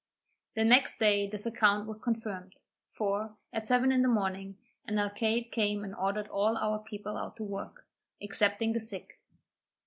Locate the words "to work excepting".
7.37-8.73